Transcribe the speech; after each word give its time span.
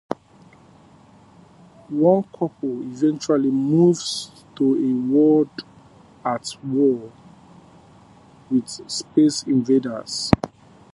One 1.89 2.23
couple 2.35 2.81
eventually 2.81 3.51
moves 3.51 4.31
to 4.55 4.75
a 4.75 5.11
world 5.11 5.63
at 6.25 6.55
war 6.65 7.13
with 8.49 8.67
space 8.91 9.43
invaders. 9.43 10.31